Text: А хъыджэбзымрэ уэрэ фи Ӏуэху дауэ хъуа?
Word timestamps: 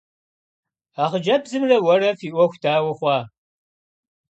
А 1.01 1.05
хъыджэбзымрэ 1.09 1.77
уэрэ 1.81 2.09
фи 2.19 2.27
Ӏуэху 2.33 2.59
дауэ 2.63 2.91
хъуа? 2.97 3.17